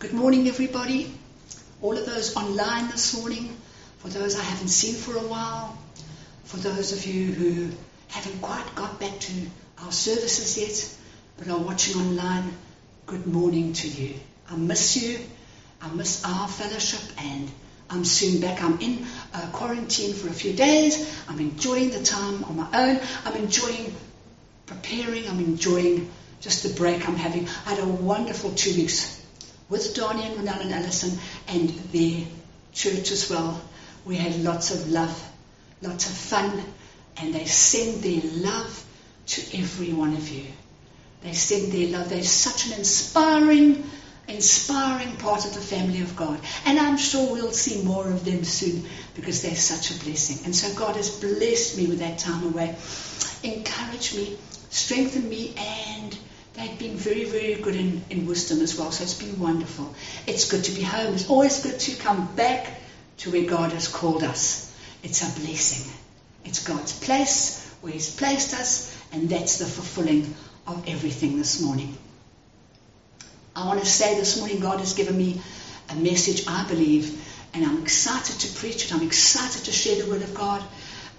[0.00, 1.12] Good morning, everybody.
[1.82, 3.56] All of those online this morning,
[3.98, 5.76] for those I haven't seen for a while,
[6.44, 7.70] for those of you who
[8.06, 9.32] haven't quite got back to
[9.82, 10.96] our services yet,
[11.36, 12.52] but are watching online,
[13.06, 14.14] good morning to you.
[14.48, 15.18] I miss you.
[15.82, 17.50] I miss our fellowship and
[17.90, 18.62] I'm soon back.
[18.62, 19.04] I'm in
[19.34, 21.12] uh, quarantine for a few days.
[21.28, 23.00] I'm enjoying the time on my own.
[23.24, 23.92] I'm enjoying
[24.64, 25.26] preparing.
[25.26, 26.08] I'm enjoying
[26.40, 27.48] just the break I'm having.
[27.66, 29.18] I had a wonderful two weeks
[29.68, 32.24] with Donnie and Ronald and Allison and their
[32.72, 33.60] church as well.
[34.04, 35.30] We had lots of love,
[35.82, 36.62] lots of fun,
[37.18, 38.84] and they send their love
[39.26, 40.46] to every one of you.
[41.22, 42.08] They send their love.
[42.08, 43.84] They're such an inspiring,
[44.28, 46.38] inspiring part of the family of God.
[46.64, 50.44] And I'm sure we'll see more of them soon because they're such a blessing.
[50.44, 52.76] And so God has blessed me with that time away,
[53.42, 54.38] encouraged me,
[54.70, 56.16] strengthened me, and
[56.54, 59.94] They've been very, very good in, in wisdom as well, so it's been wonderful.
[60.26, 61.14] It's good to be home.
[61.14, 62.80] It's always good to come back
[63.18, 64.74] to where God has called us.
[65.02, 65.92] It's a blessing.
[66.44, 70.34] It's God's place where He's placed us, and that's the fulfilling
[70.66, 71.96] of everything this morning.
[73.54, 75.40] I want to say this morning God has given me
[75.90, 77.22] a message I believe,
[77.54, 78.94] and I'm excited to preach it.
[78.94, 80.62] I'm excited to share the Word of God.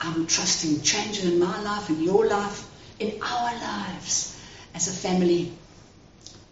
[0.01, 2.67] I'm trusting changes in my life, in your life,
[2.99, 4.38] in our lives
[4.79, 5.51] as a family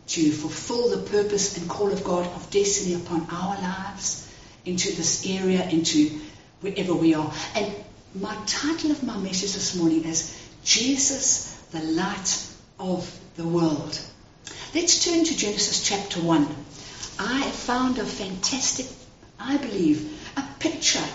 [0.06, 4.30] to fulfill the purpose and call of God of destiny upon our lives
[4.66, 6.20] into this area, into
[6.60, 7.32] wherever we are.
[7.56, 7.74] And
[8.14, 12.46] my title of my message this morning is Jesus, the light
[12.78, 13.98] of the world.
[14.76, 16.48] Let's turn to Genesis chapter 1.
[17.20, 18.88] I found a fantastic,
[19.40, 21.08] I believe, a picture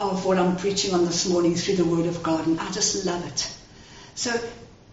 [0.00, 3.06] of what I'm preaching on this morning through the Word of God, and I just
[3.06, 3.56] love it.
[4.16, 4.36] So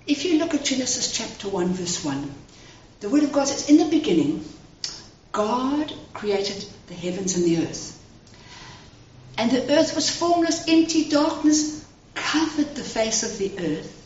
[0.08, 2.34] if you look at Genesis chapter 1, verse 1,
[3.02, 4.44] the Word of God says, In the beginning,
[5.32, 7.94] God created the heavens and the earth.
[9.38, 11.86] And the earth was formless, empty, darkness
[12.16, 13.98] covered the face of the earth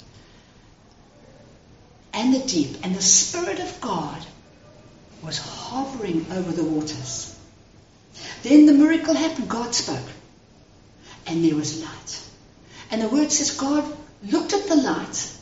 [2.14, 4.26] and the deep, and the Spirit of God
[5.24, 7.36] was hovering over the waters.
[8.44, 9.50] Then the miracle happened.
[9.50, 10.10] God spoke,
[11.28, 12.24] and there was light.
[12.90, 13.86] And the word says God
[14.24, 15.38] looked at the light,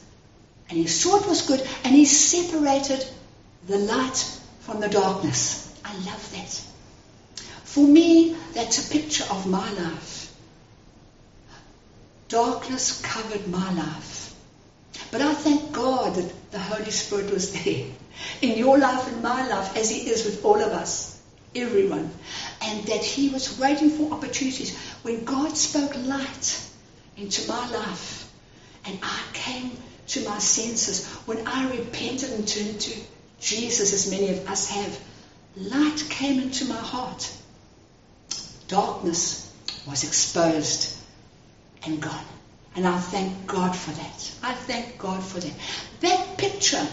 [0.69, 3.03] and he saw it was good, and he separated
[3.68, 5.68] the light from the darkness.
[5.84, 6.62] I love that.
[7.63, 10.31] For me, that's a picture of my life.
[12.28, 14.31] Darkness covered my life.
[15.12, 17.86] But I thank God that the Holy Spirit was there
[18.41, 21.19] in your life and my life, as He is with all of us,
[21.56, 22.12] everyone.
[22.62, 24.78] And that He was waiting for opportunities.
[25.01, 26.63] When God spoke light
[27.18, 28.31] into my life,
[28.86, 29.72] and I came
[30.09, 33.00] to my senses, when I repented and turned to
[33.40, 35.00] Jesus, as many of us have,
[35.56, 37.31] light came into my heart.
[38.68, 39.52] Darkness
[39.88, 40.98] was exposed
[41.86, 42.25] and gone.
[42.75, 44.31] And I thank God for that.
[44.44, 45.53] I thank God for that.
[46.02, 46.86] That picture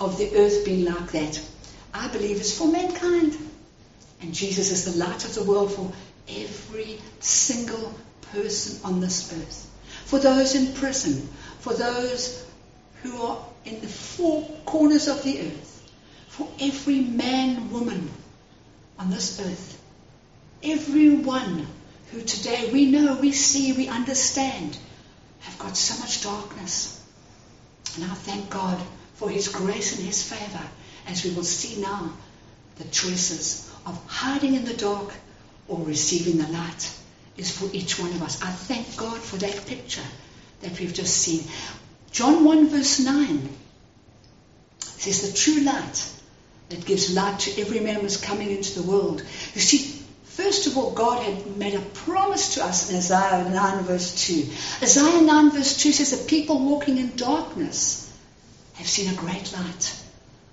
[0.00, 1.40] of the earth being like that,
[1.92, 3.36] I believe is for mankind.
[4.20, 5.92] And Jesus is the light of the world for
[6.28, 7.94] every single
[8.32, 9.70] person on this earth.
[10.06, 11.28] For those in prison,
[11.60, 12.43] for those
[13.04, 15.90] who are in the four corners of the earth,
[16.28, 18.10] for every man, woman
[18.98, 19.78] on this earth,
[20.62, 21.66] everyone
[22.10, 24.78] who today we know, we see, we understand,
[25.40, 27.04] have got so much darkness.
[27.96, 28.80] And I thank God
[29.16, 30.64] for His grace and His favor,
[31.06, 32.10] as we will see now
[32.76, 35.12] the choices of hiding in the dark
[35.68, 36.90] or receiving the light
[37.36, 38.42] is for each one of us.
[38.42, 40.08] I thank God for that picture
[40.62, 41.44] that we've just seen.
[42.14, 43.48] John 1 verse 9
[44.78, 46.12] says the true light
[46.68, 49.20] that gives light to every man who's coming into the world.
[49.52, 53.82] You see, first of all, God had made a promise to us in Isaiah 9
[53.82, 54.46] verse 2.
[54.84, 58.08] Isaiah 9 verse 2 says the people walking in darkness
[58.74, 60.00] have seen a great light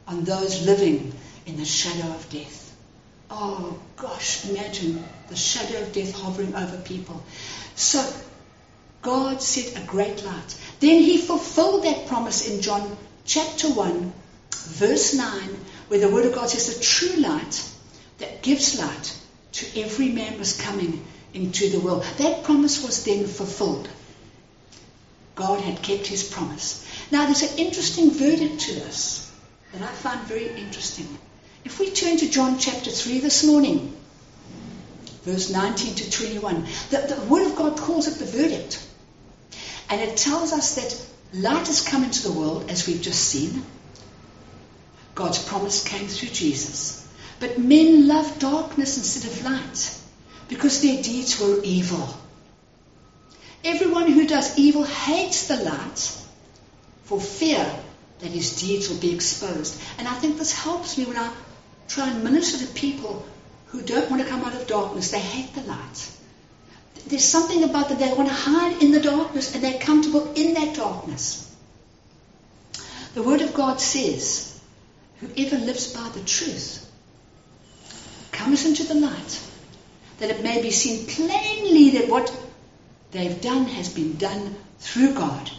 [0.07, 1.13] on those living
[1.45, 2.75] in the shadow of death.
[3.29, 7.23] Oh gosh, imagine the shadow of death hovering over people.
[7.75, 8.03] So
[9.01, 10.57] God set a great light.
[10.81, 14.13] Then he fulfilled that promise in John chapter 1,
[14.51, 15.57] verse 9,
[15.89, 17.69] where the Word of God says the true light
[18.17, 19.15] that gives light
[19.51, 21.05] to every man was coming
[21.35, 22.03] into the world.
[22.17, 23.87] That promise was then fulfilled.
[25.35, 26.83] God had kept his promise.
[27.11, 29.31] Now there's an interesting verdict to this
[29.73, 31.07] that I find very interesting.
[31.63, 33.95] If we turn to John chapter 3 this morning,
[35.25, 38.80] verse 19 to 21, the, the Word of God calls it the verdict.
[39.91, 43.63] And it tells us that light has come into the world, as we've just seen.
[45.15, 47.05] God's promise came through Jesus.
[47.41, 49.99] But men loved darkness instead of light
[50.47, 52.07] because their deeds were evil.
[53.65, 56.17] Everyone who does evil hates the light
[57.03, 57.69] for fear
[58.19, 59.77] that his deeds will be exposed.
[59.97, 61.33] And I think this helps me when I
[61.89, 63.25] try and minister to people
[63.67, 65.11] who don't want to come out of darkness.
[65.11, 66.11] They hate the light.
[67.07, 70.53] There's something about that they want to hide in the darkness and they're comfortable in
[70.53, 71.47] that darkness.
[73.13, 74.59] The Word of God says,
[75.19, 76.89] whoever lives by the truth
[78.31, 79.41] comes into the light,
[80.19, 82.33] that it may be seen plainly that what
[83.11, 85.51] they've done has been done through God.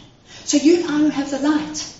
[0.45, 1.93] So you and I have the light,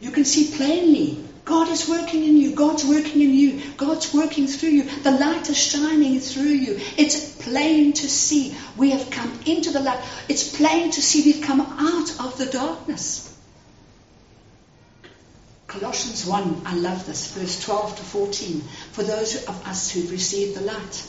[0.00, 2.56] you can see plainly God is working in you.
[2.56, 3.60] God's working in you.
[3.76, 4.82] God's working through you.
[4.82, 6.80] The light is shining through you.
[6.98, 8.56] It's plain to see.
[8.76, 10.04] We have come into the light.
[10.28, 13.32] It's plain to see we've come out of the darkness.
[15.68, 18.60] Colossians 1, I love this, verse 12 to 14.
[18.90, 21.06] For those of us who've received the light.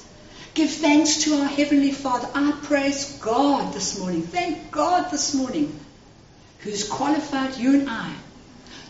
[0.54, 2.30] Give thanks to our Heavenly Father.
[2.36, 4.22] I praise God this morning.
[4.22, 5.80] Thank God this morning,
[6.60, 8.13] who's qualified you and I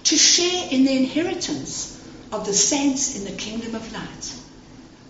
[0.08, 2.00] to share in the inheritance
[2.32, 4.36] of the saints in the kingdom of light.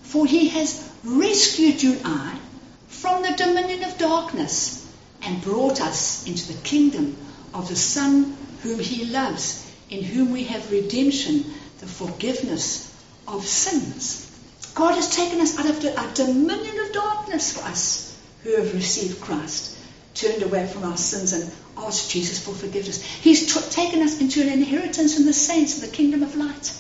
[0.02, 2.40] For he has rescued you and I
[2.88, 4.88] from the dominion of darkness
[5.22, 7.16] and brought us into the kingdom
[7.54, 11.46] of the Son whom he loves, in whom we have redemption,
[11.78, 12.92] the forgiveness
[13.28, 14.32] of sins.
[14.74, 19.22] God has taken us out of the dominion of darkness for us who have received
[19.22, 19.77] Christ
[20.20, 23.04] turned away from our sins and asked Jesus for forgiveness.
[23.04, 26.74] He's t- taken us into an inheritance in the saints in the kingdom of light.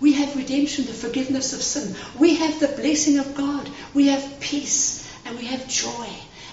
[0.00, 1.94] We have redemption, the forgiveness of sin.
[2.18, 3.68] We have the blessing of God.
[3.94, 6.08] We have peace and we have joy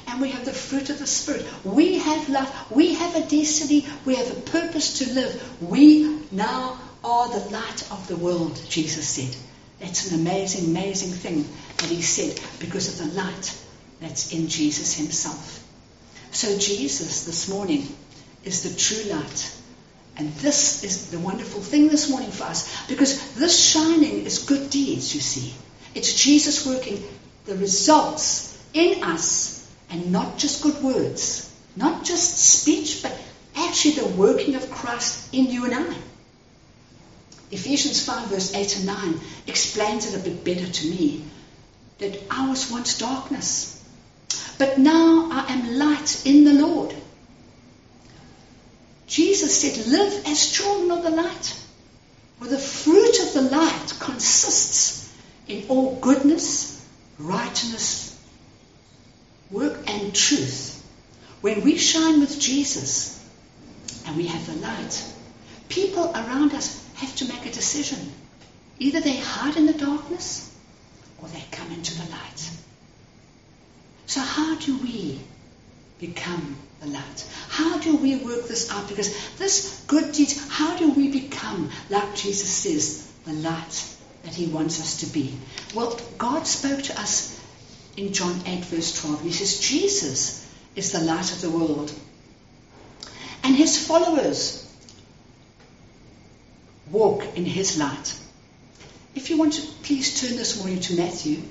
[0.07, 1.46] and we have the fruit of the Spirit.
[1.63, 2.72] We have life.
[2.72, 3.88] We have a destiny.
[4.06, 5.62] We have a purpose to live.
[5.62, 9.36] We now are the light of the world, Jesus said.
[9.80, 11.48] That's an amazing, amazing thing
[11.78, 13.57] that he said because of the light
[14.00, 15.65] that's in Jesus himself.
[16.36, 17.88] So Jesus this morning
[18.44, 19.56] is the true light.
[20.18, 24.70] And this is the wonderful thing this morning for us because this shining is good
[24.70, 25.54] deeds, you see.
[25.94, 27.02] It's Jesus working
[27.46, 33.18] the results in us and not just good words, not just speech, but
[33.56, 35.96] actually the working of Christ in you and I.
[37.50, 41.24] Ephesians 5, verse 8 and 9 explains it a bit better to me
[42.00, 43.75] that was once darkness.
[44.57, 46.96] But now I am light in the Lord.
[49.07, 51.62] Jesus said, Live as children of the light.
[52.40, 55.13] For the fruit of the light consists
[55.48, 56.86] in all goodness,
[57.18, 58.19] righteousness,
[59.50, 60.84] work, and truth.
[61.42, 63.24] When we shine with Jesus
[64.06, 65.13] and we have the light,
[65.69, 68.12] people around us have to make a decision.
[68.80, 70.54] Either they hide in the darkness
[71.22, 72.50] or they come into the light.
[74.07, 75.19] So how do we
[76.00, 77.28] become the light?
[77.50, 78.88] How do we work this out?
[78.88, 84.48] Because this good deed, how do we become, like Jesus says, the light that he
[84.48, 85.34] wants us to be?
[85.74, 87.40] Well, God spoke to us
[87.98, 89.22] in John 8, verse 12.
[89.24, 91.92] He says, Jesus is the light of the world.
[93.44, 94.62] And his followers
[96.92, 98.19] walk in his light.
[99.16, 101.42] If you want to, please turn this morning to Matthew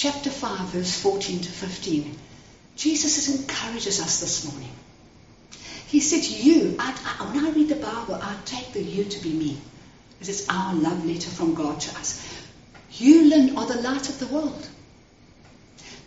[0.00, 2.16] chapter 5, verse 14 to 15,
[2.74, 4.72] Jesus encourages us this morning.
[5.88, 9.22] He said, You, I, I, when I read the Bible, I take the you to
[9.22, 9.58] be me.
[10.12, 12.26] Because it's our love letter from God to us.
[12.92, 14.66] You, Lynn, are the light of the world.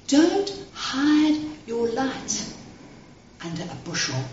[0.07, 2.51] Don't hide your light
[3.45, 4.23] under a bushel.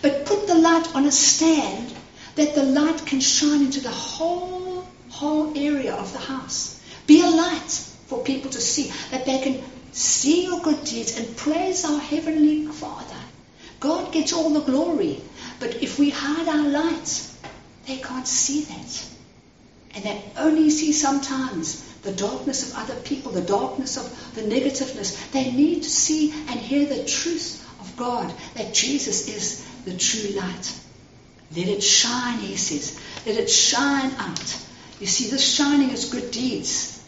[0.00, 1.92] But put the light on a stand
[2.36, 6.80] that the light can shine into the whole, whole area of the house.
[7.08, 11.36] Be a light for people to see, that they can see your good deeds and
[11.36, 13.16] praise our Heavenly Father.
[13.80, 15.20] God gets all the glory.
[15.60, 17.38] But if we hide our lights,
[17.86, 19.06] they can't see that.
[19.94, 25.30] And they only see sometimes the darkness of other people, the darkness of the negativeness.
[25.30, 30.30] They need to see and hear the truth of God, that Jesus is the true
[30.32, 30.74] light.
[31.56, 32.98] Let it shine, he says.
[33.26, 34.66] Let it shine out.
[34.98, 37.03] You see, this shining is good deeds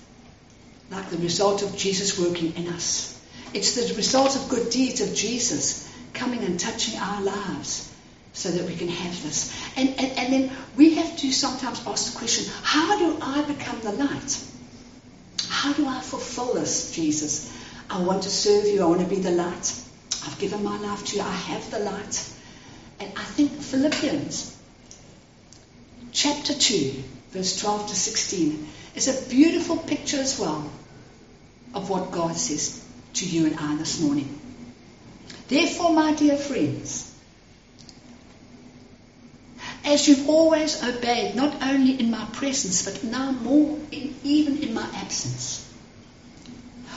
[0.90, 3.20] like the result of Jesus working in us.
[3.52, 7.92] It's the result of good deeds of Jesus coming and touching our lives
[8.32, 9.54] so that we can have this.
[9.76, 13.80] And, and, and then we have to sometimes ask the question, how do I become
[13.80, 14.44] the light?
[15.48, 17.52] How do I fulfill this, Jesus?
[17.88, 18.82] I want to serve you.
[18.82, 19.82] I want to be the light.
[20.24, 21.22] I've given my life to you.
[21.22, 22.32] I have the light.
[23.00, 24.56] And I think Philippians
[26.12, 27.02] chapter 2,
[27.36, 30.70] verse 12 to 16, is a beautiful picture as well
[31.74, 34.40] of what God says to you and I this morning.
[35.48, 37.12] Therefore, my dear friends,
[39.84, 44.72] as you've always obeyed, not only in my presence, but now more in, even in
[44.72, 45.70] my absence,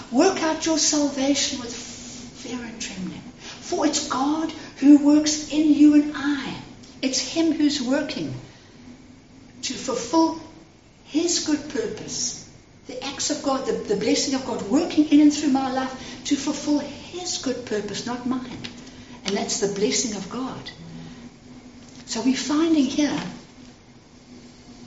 [0.10, 3.22] work out your salvation with fear and trembling.
[3.60, 6.55] For it's God who works in you and I.
[7.01, 8.34] It's Him who's working
[9.89, 10.39] fulfill
[11.05, 12.48] His good purpose.
[12.88, 16.24] The acts of God, the, the blessing of God working in and through my life
[16.25, 18.60] to fulfill His good purpose, not mine.
[19.25, 20.72] And that's the blessing of God.
[22.05, 23.19] So we're finding here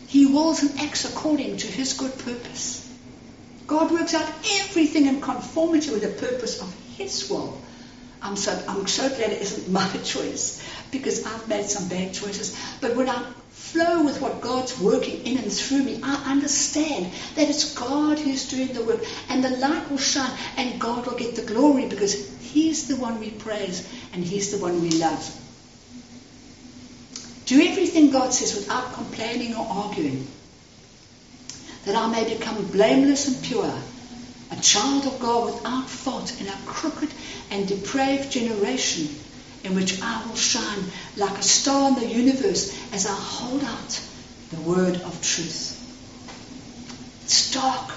[0.09, 2.89] He wills and acts according to His good purpose.
[3.67, 4.29] God works out
[4.61, 7.61] everything in conformity with the purpose of His will.
[8.21, 12.57] I'm so, I'm so glad it isn't my choice because I've made some bad choices.
[12.81, 13.25] But when I
[13.73, 18.47] flow with what God's working in and through me, I understand that it's God who's
[18.49, 22.15] doing the work and the light will shine and God will get the glory because
[22.41, 25.25] He's the one we praise and He's the one we love.
[27.47, 30.27] Do everything God says without complaining or arguing,
[31.87, 33.75] that I may become blameless and pure
[34.53, 37.09] a child of God without fault in a crooked
[37.51, 39.09] and depraved generation
[39.65, 40.85] in which I will shine
[41.17, 44.01] like a star in the universe as I hold out
[44.51, 45.79] the word of truth.
[47.25, 47.93] It's dark,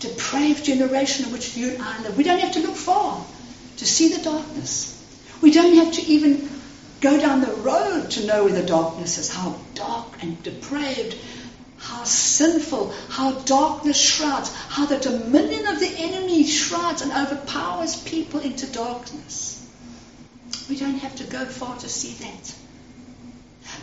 [0.00, 2.16] depraved generation in which you and I live.
[2.16, 3.24] We don't have to look far
[3.78, 4.92] to see the darkness.
[5.42, 6.48] We don't have to even
[7.00, 11.16] go down the road to know where the darkness is, how dark and depraved
[11.78, 18.40] how sinful, how darkness shrouds, how the dominion of the enemy shrouds and overpowers people
[18.40, 19.65] into darkness.
[20.68, 22.54] We don't have to go far to see that.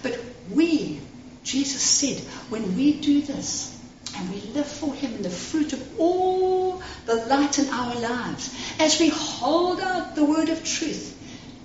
[0.02, 0.20] But
[0.52, 1.00] we,
[1.44, 3.80] Jesus said, when we do this,
[4.16, 8.54] and we live for Him in the fruit of all the light in our lives,
[8.80, 11.18] as we hold out the word of truth,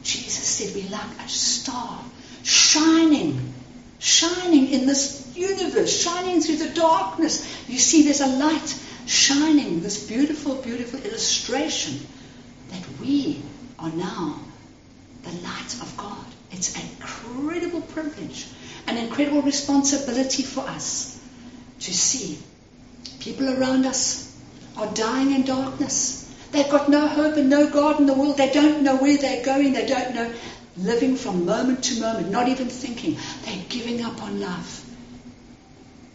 [0.03, 2.01] Jesus said we're like a star
[2.43, 3.53] shining,
[3.99, 7.69] shining in this universe, shining through the darkness.
[7.69, 8.75] You see, there's a light
[9.07, 12.07] shining, this beautiful, beautiful illustration
[12.71, 13.43] that we
[13.79, 14.41] are now
[15.29, 16.25] the light of God.
[16.51, 18.47] It's an incredible privilege,
[18.87, 21.21] an incredible responsibility for us
[21.81, 22.39] to see
[23.21, 24.35] people around us
[24.77, 26.25] are dying in darkness.
[26.51, 28.39] They've got no hope and no God in the world.
[28.39, 29.75] They don't know where they're going.
[29.75, 30.33] They don't know.
[30.79, 33.19] Living from moment to moment, not even thinking.
[33.45, 34.85] They're giving up on love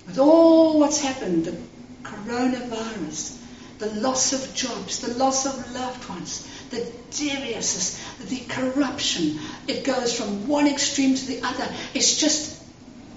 [0.08, 1.58] with all what's happened, the
[2.04, 3.38] coronavirus,
[3.84, 10.18] the loss of jobs, the loss of loved ones, the deviousness, the corruption, it goes
[10.18, 11.68] from one extreme to the other.
[11.94, 12.62] It's just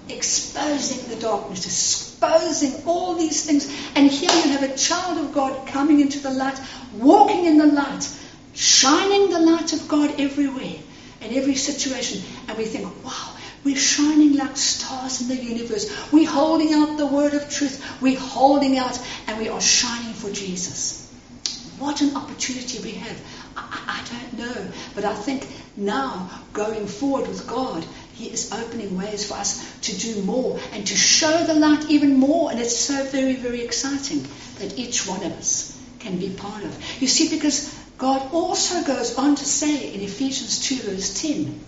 [0.09, 3.71] exposing the darkness, exposing all these things.
[3.95, 6.59] And here you have a child of God coming into the light,
[6.93, 8.09] walking in the light,
[8.53, 10.75] shining the light of God everywhere,
[11.21, 12.21] in every situation.
[12.47, 13.26] And we think, wow,
[13.67, 15.91] we're shining like stars in the universe.
[16.13, 18.01] We're holding out the word of truth.
[18.01, 18.97] We're holding out
[19.27, 21.11] and we are shining for Jesus.
[21.77, 23.21] What an opportunity we have.
[23.57, 25.45] I, I, don't know, but I think
[25.75, 30.87] now going forward with God, He is opening ways for us to do more and
[30.87, 32.49] to show the light even more.
[32.49, 34.25] And it's so very, very exciting
[34.59, 37.01] that each one of us can be part of.
[37.01, 41.59] You see, because God also goes on to say in Ephesians 2, verse 10,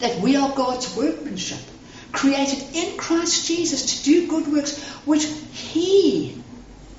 [0.00, 1.60] that we are God's workmanship,
[2.12, 6.42] created in Christ Jesus to do good works which He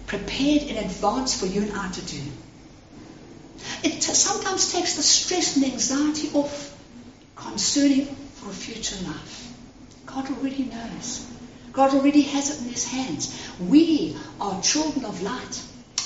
[0.07, 2.21] prepared in advance for you and I to do.
[3.83, 6.75] It t- sometimes takes the stress and anxiety off
[7.35, 9.53] concerning for a future life.
[10.05, 11.27] God already knows.
[11.73, 13.49] God already has it in His hands.
[13.59, 15.61] We are children of light,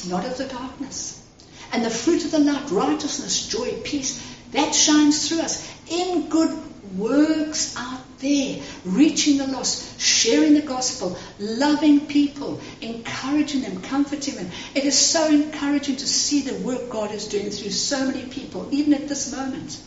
[0.08, 1.24] not of the darkness.
[1.72, 6.58] And the fruit of the light, righteousness, joy, peace, that shines through us in good
[7.00, 14.50] works out there, reaching the lost, sharing the gospel, loving people, encouraging them, comforting them.
[14.76, 18.68] It is so encouraging to see the work God is doing through so many people,
[18.72, 19.80] even at this moment.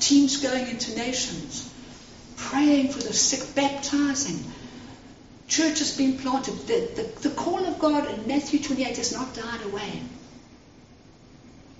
[0.00, 1.70] Teams going into nations,
[2.36, 4.42] praying for the sick, baptizing.
[5.48, 6.54] Churches being planted.
[6.66, 10.02] The, the, the call of God in Matthew 28 has not died away.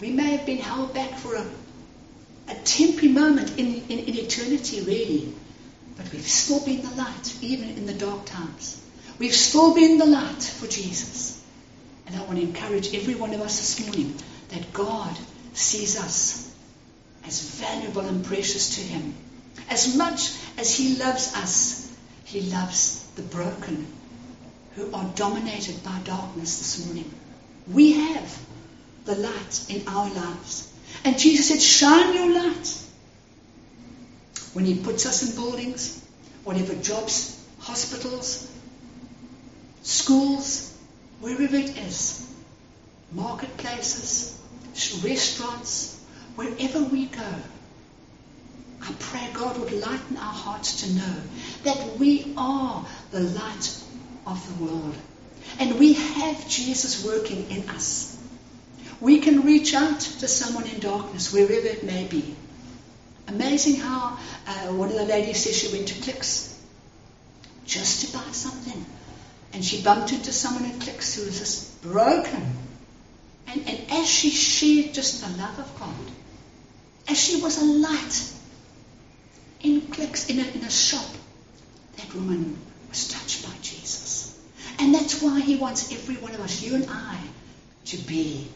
[0.00, 1.44] We may have been held back for a
[2.49, 5.34] a temporary moment in, in, in eternity, really.
[5.96, 8.80] But we've still been the light, even in the dark times.
[9.18, 11.40] We've still been the light for Jesus.
[12.06, 14.16] And I want to encourage every one of us this morning
[14.49, 15.16] that God
[15.54, 16.52] sees us
[17.25, 19.14] as valuable and precious to Him.
[19.68, 21.94] As much as He loves us,
[22.25, 23.87] He loves the broken
[24.75, 27.11] who are dominated by darkness this morning.
[27.70, 28.38] We have
[29.04, 30.71] the light in our lives.
[31.04, 32.78] And Jesus said, shine your light.
[34.52, 36.04] When he puts us in buildings,
[36.44, 38.50] whatever jobs, hospitals,
[39.82, 40.76] schools,
[41.20, 42.26] wherever it is,
[43.12, 44.38] marketplaces,
[45.02, 46.00] restaurants,
[46.34, 47.34] wherever we go,
[48.82, 51.16] I pray God would lighten our hearts to know
[51.62, 53.82] that we are the light
[54.26, 54.94] of the world.
[55.58, 58.18] And we have Jesus working in us.
[59.02, 62.37] We can reach out to someone in darkness, wherever it may be.
[63.26, 64.16] Amazing how
[64.47, 66.56] uh, one of the ladies says she went to Clicks
[67.66, 68.87] just to buy something.
[69.52, 72.47] And she bumped into someone at Clicks who was just broken.
[73.49, 76.12] And, and as she shared just the love of God,
[77.09, 78.32] as she was a light
[79.62, 81.11] in Clicks, in a, in a shop,
[81.97, 82.56] that woman
[82.88, 84.40] was touched by Jesus.
[84.78, 87.18] And that's why he wants every one of us, you and I,
[87.87, 88.47] to be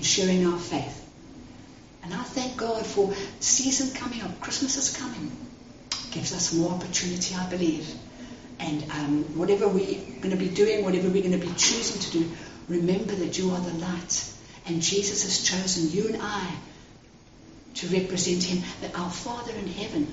[0.00, 0.98] sharing our faith.
[2.02, 4.40] And I thank God for season coming up.
[4.40, 5.30] Christmas is coming.
[6.10, 7.92] Gives us more opportunity, I believe.
[8.58, 12.10] And um, whatever we're going to be doing, whatever we're going to be choosing to
[12.10, 12.30] do,
[12.68, 14.32] remember that you are the light.
[14.66, 16.54] And Jesus has chosen you and I
[17.74, 20.06] to represent him, that our Father in heaven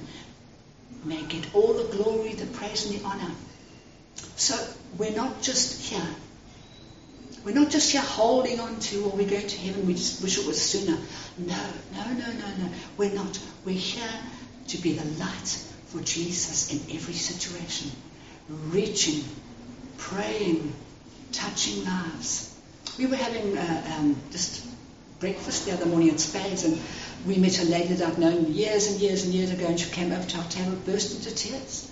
[1.03, 3.31] may get all the glory, the praise, and the honor.
[4.35, 4.55] So
[4.97, 6.15] we're not just here
[7.43, 10.37] we're not just here holding on to, or we go to heaven, we just wish
[10.37, 10.97] it was sooner.
[11.37, 12.69] No, no, no, no, no.
[12.97, 13.39] We're not.
[13.65, 14.09] We're here
[14.67, 17.91] to be the light for Jesus in every situation.
[18.49, 19.23] Reaching,
[19.97, 20.73] praying,
[21.31, 22.55] touching lives.
[22.97, 24.65] We were having uh, um, just
[25.19, 26.79] breakfast the other morning at Spades, and
[27.25, 29.89] we met a lady that I've known years and years and years ago, and she
[29.89, 31.91] came over to our table, burst into tears.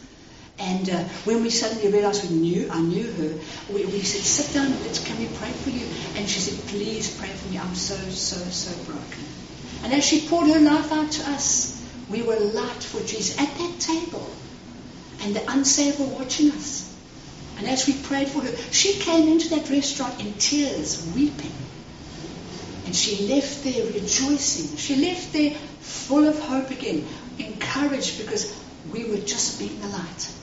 [0.68, 3.40] And uh, when we suddenly realized we knew, I knew her,
[3.74, 5.88] we, we said, sit down, let's, can we pray for you?
[6.18, 7.58] And she said, please pray for me.
[7.58, 9.24] I'm so, so, so broken.
[9.84, 13.48] And as she poured her life out to us, we were light for Jesus at
[13.48, 14.30] that table.
[15.22, 16.94] And the unsaved were watching us.
[17.58, 21.56] And as we prayed for her, she came into that restaurant in tears, weeping.
[22.86, 24.76] And she left there rejoicing.
[24.76, 27.08] She left there full of hope again,
[27.40, 28.54] encouraged because
[28.92, 30.34] we were just being the light.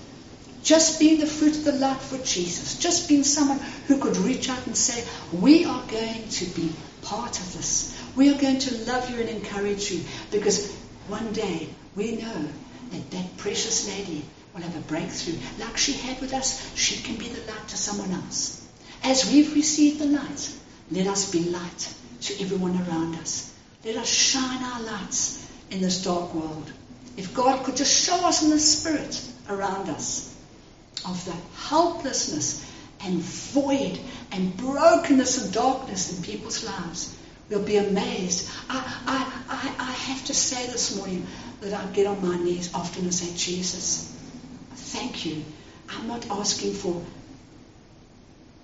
[0.65, 2.79] Just being the fruit of the light for Jesus.
[2.79, 6.73] Just being someone who could reach out and say, we are going to be
[7.03, 7.95] part of this.
[8.17, 10.75] We are going to love you and encourage you because
[11.07, 12.49] one day we know
[12.93, 14.25] that that precious lady
[14.55, 15.39] will have a breakthrough.
[15.59, 18.67] Like she had with us, she can be the light to someone else.
[19.03, 20.51] As we've received the light,
[20.91, 23.53] let us be light to everyone around us.
[23.85, 26.73] Let us shine our lights in this dark world.
[27.19, 30.34] If God could just show us in the spirit around us,
[31.05, 31.35] of the
[31.69, 32.65] helplessness
[33.03, 33.99] and void
[34.33, 37.17] and brokenness and darkness in people's lives.
[37.51, 38.51] We'll be amazed.
[38.71, 41.27] I, I, I, I have to say this morning
[41.61, 44.11] that I get on my knees often and say, Jesus,
[44.73, 45.45] thank you.
[45.91, 47.05] I'm not asking for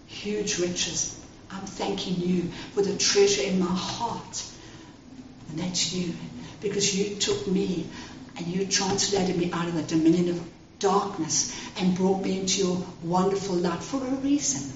[0.07, 1.19] huge riches.
[1.51, 2.43] I'm thanking you
[2.75, 4.45] for the treasure in my heart.
[5.51, 6.15] And that's you.
[6.61, 7.87] Because you took me
[8.37, 12.87] and you translated me out of the dominion of darkness and brought me into your
[13.03, 14.73] wonderful light for a reason.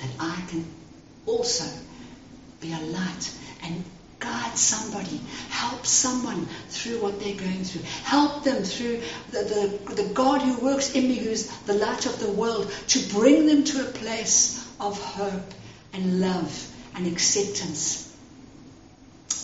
[0.00, 0.64] That I can
[1.26, 1.64] also
[2.60, 3.84] be a light and
[4.18, 5.20] guide somebody,
[5.50, 9.00] help someone through what they're going through, help them through
[9.32, 13.14] the, the, the God who works in me, who's the light of the world, to
[13.14, 15.54] bring them to a place of hope
[15.92, 18.08] and love and acceptance.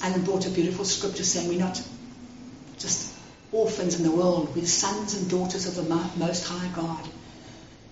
[0.02, 1.82] Alan brought a beautiful scripture saying we're not
[2.78, 3.17] just
[3.52, 4.54] orphans in the world.
[4.54, 7.08] We're sons and daughters of the Most High God.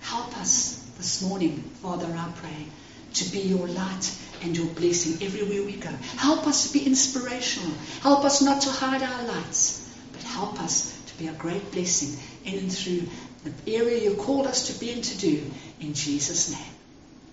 [0.01, 2.67] Help us this morning, Father, I pray,
[3.15, 5.91] to be your light and your blessing everywhere we go.
[6.17, 7.73] Help us to be inspirational.
[8.03, 12.17] Help us not to hide our lights, but help us to be a great blessing
[12.45, 13.03] in and through
[13.45, 15.43] the area you called us to be and to do.
[15.81, 16.75] In Jesus' name.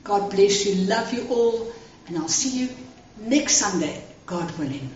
[0.04, 0.76] God bless you.
[0.86, 1.72] Love you all.
[2.08, 2.70] And I'll see you
[3.18, 4.90] next Sunday, God willing.